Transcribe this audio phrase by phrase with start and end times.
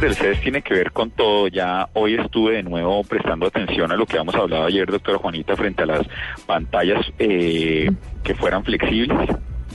[0.00, 1.48] del CES tiene que ver con todo.
[1.48, 5.56] Ya hoy estuve de nuevo prestando atención a lo que hemos hablado ayer, doctora Juanita,
[5.56, 6.06] frente a las
[6.46, 7.90] pantallas eh,
[8.22, 9.28] que fueran flexibles.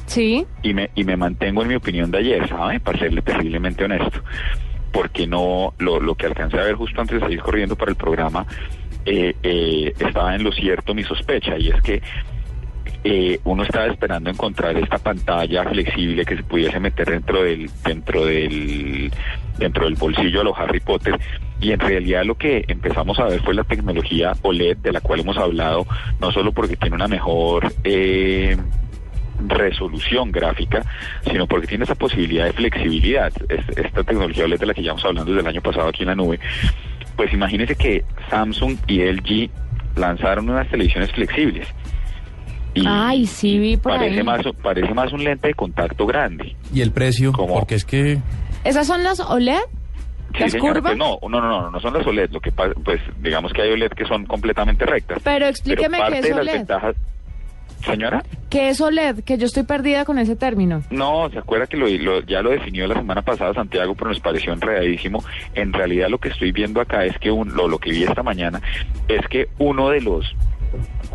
[0.05, 0.46] Sí.
[0.62, 2.79] Y me, y me mantengo en mi opinión de ayer, ¿sabe?
[2.79, 4.21] Para serle terriblemente honesto.
[4.92, 7.97] Porque no, lo, lo que alcancé a ver justo antes de salir corriendo para el
[7.97, 8.46] programa,
[9.06, 12.01] eh, eh, estaba en lo cierto mi sospecha, y es que
[13.04, 18.25] eh, uno estaba esperando encontrar esta pantalla flexible que se pudiese meter dentro del dentro
[18.25, 19.11] del
[19.57, 21.20] dentro del bolsillo a los Harry Potter
[21.59, 25.20] y en realidad lo que empezamos a ver fue la tecnología OLED de la cual
[25.21, 25.86] hemos hablado
[26.20, 28.57] no solo porque tiene una mejor eh,
[29.48, 30.84] resolución gráfica,
[31.25, 33.31] sino porque tiene esa posibilidad de flexibilidad.
[33.50, 36.09] Es- Esta tecnología OLED de la que llevamos hablando desde el año pasado aquí en
[36.09, 36.39] la nube,
[37.16, 39.50] pues imagínese que Samsung y LG
[39.95, 41.67] lanzaron unas televisiones flexibles.
[42.73, 44.23] Y Ay, sí, vi por parece ahí.
[44.23, 46.56] más parece más un lente de contacto grande.
[46.73, 47.34] ¿Y el precio?
[47.34, 47.56] ¿Cómo?
[47.56, 48.20] Porque es que...
[48.64, 49.58] ¿Esas son las OLED?
[50.34, 50.94] Sí, ¿Las señora, curvas?
[50.94, 53.64] pues no, no, no, no, no son las OLED, lo que pasa, pues digamos que
[53.64, 55.20] hay OLED que son completamente rectas.
[55.23, 56.54] Pero explíqueme parte qué es de las OLED.
[56.54, 56.95] ventajas,
[57.86, 59.23] señora, ¿Qué es OLED?
[59.26, 60.84] Que yo estoy perdida con ese término.
[60.90, 64.20] no, se acuerda que lo, lo- ya lo definió la semana pasada Santiago, pero nos
[64.22, 65.23] pareció enredadísimo.
[65.54, 68.23] En realidad lo que estoy viendo acá es que un- lo, lo que vi esta
[68.23, 68.62] mañana
[69.10, 70.34] es que uno de los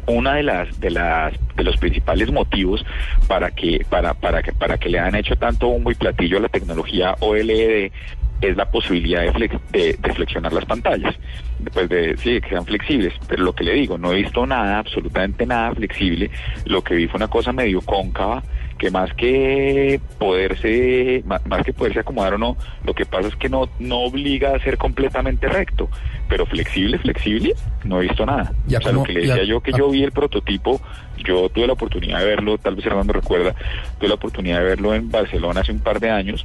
[0.07, 2.85] una de las de las de los principales motivos
[3.27, 6.43] para que para para que para que le han hecho tanto bombo y platillo a
[6.43, 7.91] la tecnología OLED
[8.43, 11.15] es la posibilidad de, flex- de, de flexionar las pantallas,
[11.73, 13.15] pues de sí que sean flexibles.
[13.27, 16.31] Pero lo que le digo, no he visto nada, absolutamente nada flexible.
[16.67, 18.43] Lo que vi fue una cosa medio cóncava
[18.79, 23.49] que más que poderse más, que poderse acomodar o no, lo que pasa es que
[23.49, 25.89] no no obliga a ser completamente recto,
[26.29, 28.53] pero flexible, flexible, no he visto nada.
[28.67, 29.79] Ya o sea, como- lo que le ya- decía yo que ah.
[29.79, 30.81] yo vi el prototipo,
[31.25, 33.55] yo tuve la oportunidad de verlo, tal vez Hernando recuerda,
[33.99, 36.45] tuve la oportunidad de verlo en Barcelona hace un par de años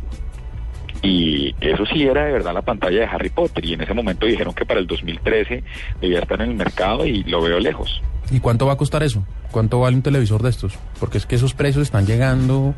[1.01, 4.25] y eso sí era de verdad la pantalla de Harry Potter y en ese momento
[4.25, 5.63] dijeron que para el 2013
[5.99, 8.01] debía estar en el mercado y lo veo lejos.
[8.29, 9.25] ¿Y cuánto va a costar eso?
[9.51, 10.77] ¿Cuánto vale un televisor de estos?
[10.99, 12.75] Porque es que esos precios están llegando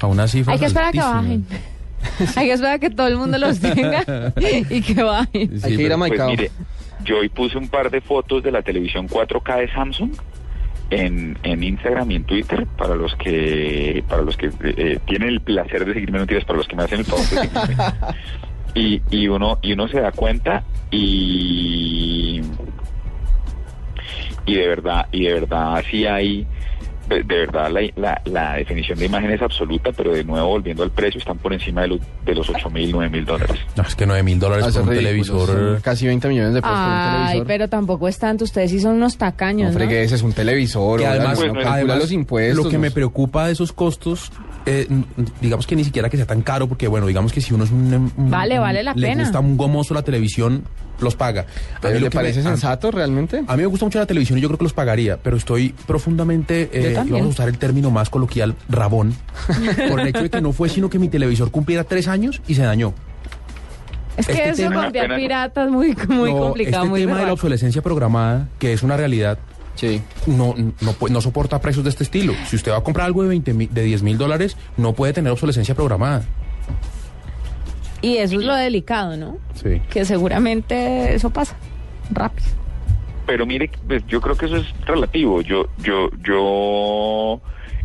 [0.00, 1.46] a una cifra Hay que esperar a que bajen.
[2.36, 4.32] Hay que esperar a que todo el mundo los tenga
[4.70, 5.60] y que bajen.
[5.60, 6.50] Sí, Hay que ir a Pues mire,
[7.04, 10.12] yo hoy puse un par de fotos de la televisión 4K de Samsung
[10.90, 15.40] en, en Instagram y en Twitter para los que para los que eh, tienen el
[15.40, 17.74] placer de seguirme, no mentiras, para los que me hacen el favor de seguirme.
[18.74, 22.40] y, y uno y uno se da cuenta y
[24.46, 26.46] y de verdad y de verdad sí hay
[27.08, 30.82] de, de verdad la, la, la definición de imagen es absoluta pero de nuevo volviendo
[30.82, 33.82] al precio están por encima de los de los ocho mil nueve mil dólares No,
[33.82, 35.08] es que 9 mil dólares por un ridículo,
[35.46, 35.80] televisor.
[35.82, 37.46] Casi 20 millones de pesos por un Ay, televisor.
[37.46, 38.44] pero tampoco es tanto.
[38.44, 41.00] Ustedes sí son unos tacaños, No es un televisor.
[41.00, 42.64] Hola, además, Pues, además, los impuestos.
[42.64, 44.30] lo que me preocupa de esos costos,
[44.66, 44.86] eh,
[45.40, 47.70] digamos que ni siquiera que sea tan caro, porque bueno, digamos que si uno es
[47.70, 48.12] un...
[48.16, 49.22] un- Vale, vale la le pena.
[49.24, 50.64] gusta un gomoso la televisión,
[51.00, 51.42] los paga.
[51.42, 53.42] A ¿Pero mí lo ¿Le me- parece a- sensato realmente?
[53.46, 55.74] A mí me gusta mucho la televisión y yo creo que los pagaría, pero estoy
[55.86, 59.14] profundamente, eh, vamos a usar el término más coloquial, rabón,
[59.88, 62.54] por el hecho de que no fue sino que mi televisor cumpliera tres años y
[62.54, 62.94] se dañó.
[64.16, 67.00] Es que Este eso tema- con Apenas- pirata es muy, muy No, complicado, este muy
[67.02, 69.38] tema de la obsolescencia programada, que es una realidad,
[69.76, 70.02] Sí.
[70.26, 72.32] no, no, no soporta precios de este estilo.
[72.48, 75.12] Si usted va a comprar algo de, 20 mil- de 10 mil dólares, no puede
[75.12, 76.24] tener obsolescencia programada.
[78.00, 79.38] Y eso es lo delicado, ¿no?
[79.54, 79.80] Sí.
[79.90, 81.56] Que seguramente eso pasa
[82.10, 82.48] rápido.
[83.26, 85.42] pero mire, pues, yo creo que eso es relativo.
[85.42, 87.40] Yo, yo, yo,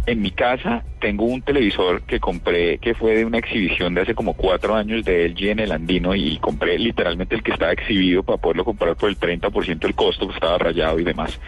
[0.06, 4.16] en mi casa tengo un televisor que compré, que fue de una exhibición de hace
[4.16, 8.24] como cuatro años de LG en el Andino y compré literalmente el que estaba exhibido
[8.24, 11.40] para poderlo comprar por el 30% del costo, que estaba rayado y demás.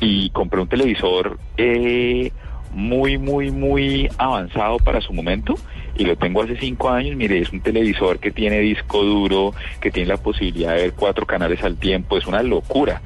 [0.00, 2.32] Y compré un televisor eh,
[2.72, 5.54] muy, muy, muy avanzado para su momento
[5.96, 7.16] y lo tengo hace cinco años.
[7.16, 11.26] Mire, es un televisor que tiene disco duro, que tiene la posibilidad de ver cuatro
[11.26, 13.00] canales al tiempo, es una locura.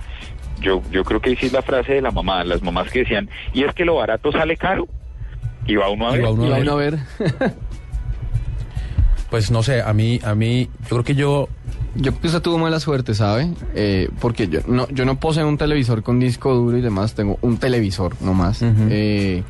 [0.60, 3.28] Yo, yo creo que sí es la frase de la mamá, las mamás que decían,
[3.53, 4.88] y es que lo barato sale caro.
[5.66, 6.25] Y va uno a Y ver.
[6.26, 6.62] va uno Y a va ver.
[6.65, 6.99] uno a ver.
[9.31, 11.49] Pues no sé, a mí, a mí, yo creo que yo,
[11.94, 13.49] Yo creo que usted tuvo mala suerte, ¿sabe?
[13.75, 17.38] Eh, porque yo no, yo no poseo un televisor con disco duro y demás, tengo
[17.43, 18.62] un televisor nomás.
[18.62, 18.87] Ujú.
[18.90, 19.43] Eh,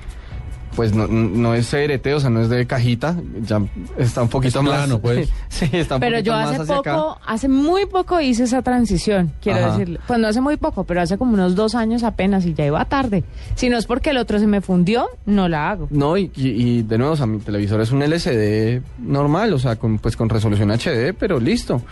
[0.79, 3.61] pues no, no es CRT, o sea, no es de cajita, ya
[3.97, 4.75] está un poquito Es más.
[4.77, 5.29] plano, pues.
[5.49, 6.95] sí, está un Pero poquito yo más hace acá.
[6.95, 9.71] poco, hace muy poco hice esa transición, quiero Ajá.
[9.73, 9.99] decirle.
[10.07, 12.85] Pues no hace muy poco, pero hace como unos dos años apenas y ya iba
[12.85, 13.25] tarde.
[13.57, 15.89] Si no es porque el otro se me fundió, no la hago.
[15.91, 16.49] No, y, y-
[16.79, 20.17] y de nuevo, o sea, mi televisor es un LCD normal, o sea, con, pues
[20.17, 21.83] con resolución HD, pero listo.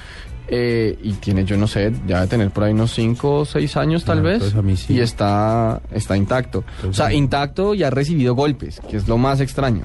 [0.48, 3.76] Eh, y tiene, yo no sé, ya debe tener por ahí unos 5 o 6
[3.76, 4.32] años tal Ah, vez.
[4.34, 4.94] entonces a mí sí.
[4.94, 6.64] Y está, está intacto.
[6.76, 9.82] Entonces o sea, intacto y ha recibido golpes, que es lo más extraño.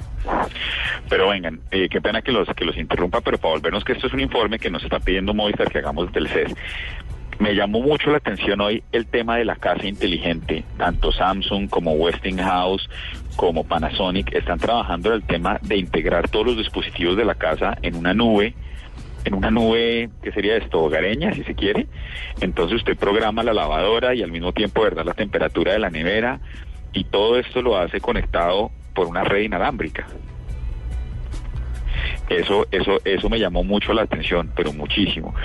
[1.09, 4.07] Pero vengan, eh, qué pena que los, que los interrumpa, pero para volvernos que esto
[4.07, 6.53] es un informe que nos está pidiendo Movistar que hagamos del CES.
[7.39, 10.63] Me llamó mucho la atención hoy el tema de la casa inteligente.
[10.77, 12.87] Tanto Samsung como Westinghouse
[13.35, 17.77] como Panasonic están trabajando en el tema de integrar todos los dispositivos de la casa
[17.81, 18.53] en una nube
[19.25, 20.81] en una nube, que sería esto?
[20.81, 21.87] Hogareña, si se quiere.
[22.39, 26.39] Entonces usted programa la lavadora y al mismo tiempo, ¿verdad?, la temperatura de la nevera
[26.93, 30.07] y todo esto lo hace conectado por una red inalámbrica.
[32.29, 35.35] Eso, eso, eso me llamó mucho la atención, pero muchísimo.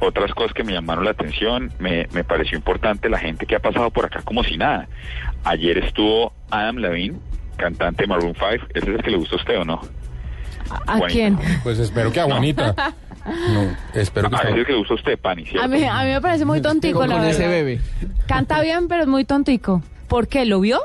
[0.00, 3.60] Otras cosas que me llamaron la atención, me, me pareció importante la gente que ha
[3.60, 4.88] pasado por acá como si nada.
[5.44, 7.18] Ayer estuvo Adam Levine,
[7.56, 9.80] cantante de Maroon 5, ese es el que le gusta a usted o no.
[10.86, 11.12] ¿A Bueno.
[11.12, 11.38] quién?
[11.62, 12.74] Pues espero que a Juanita.
[13.52, 15.62] No, espero que es el que le gusta a usted, Pani, ¿cierto?
[15.64, 17.52] A mí, a mí me parece muy tontico, la con ese verdad.
[17.54, 17.80] bebé.
[18.26, 19.82] Canta bien, pero es muy tontico.
[20.08, 20.44] ¿Por qué?
[20.44, 20.80] ¿Lo vio?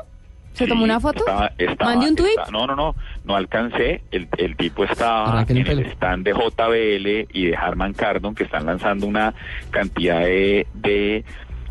[0.54, 1.20] ¿Se Sí, tomó una foto?
[1.20, 2.30] estaba- estaba- ¿Mande un tuit?
[2.30, 2.94] estaba- no, no, no,
[3.24, 4.02] no alcancé.
[4.10, 8.66] El, el tipo estaba en el stand de JBL y de Harman Kardon que están
[8.66, 9.34] lanzando una
[9.70, 11.24] cantidad de, de,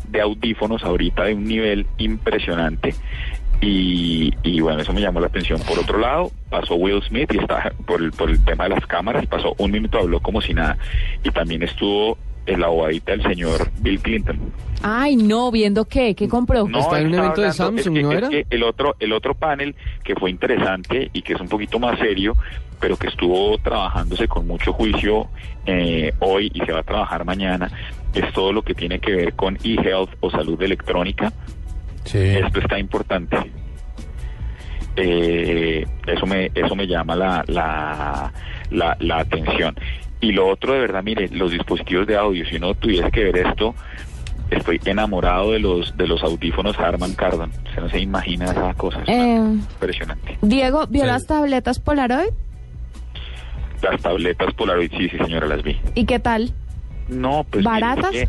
[0.08, 2.94] de audífonos ahorita de un nivel impresionante.
[3.60, 5.60] Y, y bueno, eso me llamó la atención.
[5.66, 8.86] Por otro lado, pasó Will Smith y está por el, por el tema de las
[8.86, 10.78] cámaras, pasó un minuto, habló como si nada.
[11.24, 12.16] Y también estuvo
[12.46, 14.38] en la bobadita del señor Bill Clinton.
[14.82, 16.14] Ay, no, ¿viendo qué?
[16.14, 16.66] ¿Qué compró?
[16.68, 18.28] No, Está en un evento de Samsung, es que- ¿no es era?
[18.28, 19.74] que el otro, el otro panel
[20.04, 22.36] que fue interesante y que es un poquito más serio,
[22.80, 25.26] pero que estuvo trabajándose con mucho juicio
[25.66, 27.70] eh, hoy y se va a trabajar mañana,
[28.14, 31.32] es todo lo que tiene que ver con e-health o salud electrónica.
[32.08, 32.18] Sí.
[32.18, 33.36] Esto está importante.
[34.96, 38.32] Eh, eso me eso me llama la, la,
[38.70, 39.74] la, la atención.
[40.20, 43.36] Y lo otro, de verdad, mire, los dispositivos de audio, si uno tuviese que ver
[43.46, 43.74] esto,
[44.50, 47.50] estoy enamorado de los de los audífonos Harman Kardon.
[47.50, 50.38] Usted no se imagina esa cosa, es Eh, impresionante.
[50.42, 51.06] Diego, ¿vio Sí.
[51.06, 52.30] las tabletas Polaroid?
[53.82, 55.78] Las tabletas Polaroid, sí, sí, señora, las vi.
[55.94, 56.50] ¿Y qué tal?
[57.08, 57.64] No, pues...
[57.64, 58.10] mire, ¿Baratas?
[58.10, 58.28] que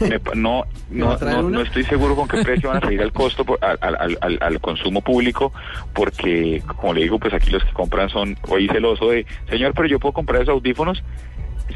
[0.00, 3.00] me no, ¿Me va no, no, no estoy seguro con qué precio van a salir
[3.02, 5.52] al costo, por- al, al, al, al consumo público,
[5.92, 9.88] porque, como le digo, pues aquí los que compran son, hoy celoso de, señor, pero
[9.88, 11.02] yo puedo comprar esos audífonos.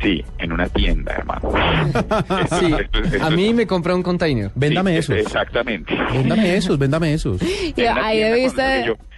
[0.02, 1.50] Sí, en una tienda, hermano.
[2.60, 4.50] Sí, Esto es- esto a mí me compré un container.
[4.54, 5.16] Véndame sí, esos.
[5.16, 5.94] Exactamente.
[6.12, 7.40] Véndame esos, véndame esos.
[8.02, 8.22] Ahí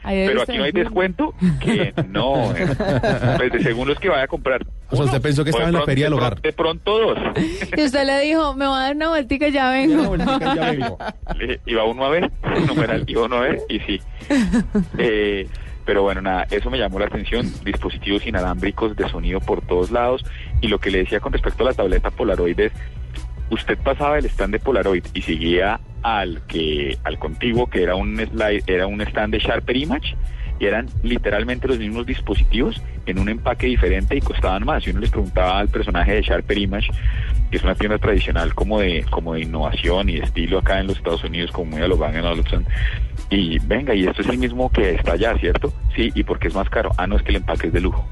[0.04, 2.54] ahí Pero aquí no hay descuento, que no.
[2.56, 2.66] eh.
[3.36, 4.64] Pues de según los que vaya a comprar.
[4.90, 6.40] O sea, usted pensó que estaba en la pronto- feria del de hogar.
[6.40, 7.19] De pronto dos.
[7.76, 10.16] Y usted le dijo, me va a dar una vueltica y ya vengo.
[11.36, 12.30] Le- iba uno a ver,
[12.66, 14.00] numeral, iba uno a ver y sí.
[14.96, 15.46] Eh,
[15.88, 20.23] pero bueno, nada, eso me llamó la atención, dispositivos inalámbricos de sonido por todos lados
[20.61, 22.73] y lo que le decía con respecto a la tableta Polaroid es,
[23.49, 28.19] usted pasaba el stand de Polaroid y seguía al que al contiguo que era un
[28.19, 30.14] slide, era un stand de Sharper Image
[30.61, 34.87] y eran literalmente los mismos dispositivos en un empaque diferente y costaban más.
[34.87, 36.90] Y uno les preguntaba al personaje de Sharper Image,
[37.56, 41.25] es una tienda tradicional como de como de innovación y estilo acá en los Estados
[41.25, 42.67] Unidos, como muy a los Bang Olufsen,
[43.31, 45.73] y venga, y esto es el mismo que está allá, ¿cierto?
[45.95, 46.91] Sí, ¿y por qué es más caro?
[46.97, 48.06] Ah, no, es que el empaque es de lujo.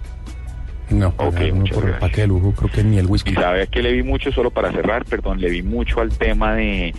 [0.90, 2.10] No, Ok, pagar uno muchas por el gracias.
[2.10, 3.30] paque de lujo, creo que ni el whisky.
[3.32, 6.16] Y sabe a qué le vi mucho, solo para cerrar, perdón, le vi mucho al
[6.16, 6.94] tema de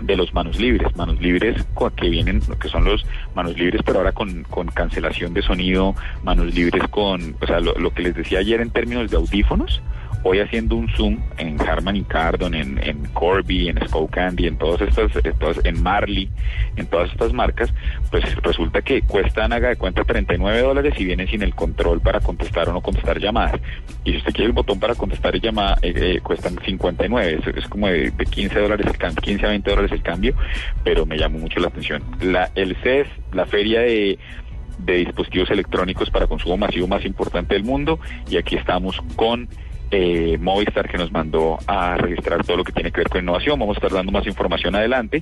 [0.00, 1.62] de los manos libres, manos libres
[1.96, 3.04] que vienen, que son los
[3.34, 5.94] manos libres, pero ahora con, con cancelación de sonido,
[6.24, 9.82] manos libres con, o sea, lo, lo que les decía ayer en términos de audífonos,
[10.22, 14.80] hoy haciendo un zoom en Harman y Kardon, en, en Corby, en Spokane, en todas
[14.82, 16.28] estas, estas- en Marley,
[16.76, 17.72] en todas estas marcas,
[18.10, 22.20] pues resulta que cuestan, haga de cuenta, 39 dólares y vienen sin el control para
[22.20, 23.60] contestar o no contestar llamadas.
[24.04, 27.66] Y si usted quiere el botón para contestar llamada, eh, eh, cuestan 59, es, es
[27.68, 30.34] como de, de 15 dólares el cambio, 15 a 20 dólares el cambio,
[30.84, 32.02] pero me llamó mucho la atención.
[32.20, 34.18] La, el CES, la feria de
[34.78, 38.00] de dispositivos electrónicos para consumo masivo más importante del mundo
[38.30, 39.46] y aquí estamos con
[39.90, 43.58] eh, Movistar que nos mandó a registrar todo lo que tiene que ver con innovación.
[43.58, 45.18] Vamos a estar dando más información adelante.